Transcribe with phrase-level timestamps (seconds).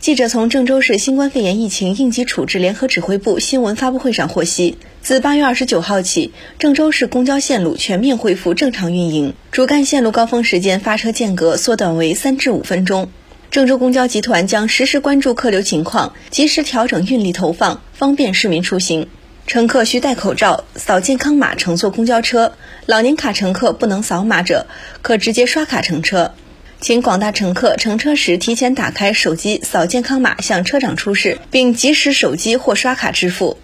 [0.00, 13.10] 记者从郑州市新冠肺炎疫情应急处置联合指挥部新闻发布会上获悉，自八月二十九号起，郑州市公交线路全面恢复正常运营，主干线路高峰时间发车间隔缩短为三至五分钟。
[13.50, 19.06] 郑州公交集团将实时关注客流情况，及时调整运力投放，方便市民出行。
[19.46, 22.54] 乘客需戴口罩、扫健康码乘坐公交车，
[22.86, 24.66] 老年卡乘客不能扫码者，
[25.02, 26.32] 可直接刷卡乘车。
[26.80, 33.58] 请广大乘客乘车时提前打开手机扫健康码，向车长出示，并及时手机或刷卡支付。